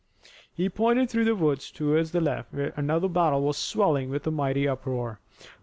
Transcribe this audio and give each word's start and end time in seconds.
He 0.51 0.67
pointed 0.67 1.11
through 1.11 1.25
the 1.25 1.35
woods 1.35 1.69
toward 1.69 2.07
the 2.07 2.21
left 2.21 2.51
where 2.51 2.73
another 2.75 3.07
battle 3.07 3.43
was 3.43 3.55
swelling 3.57 4.09
with 4.09 4.25
a 4.25 4.31
mighty 4.31 4.67
uproar. 4.67 5.19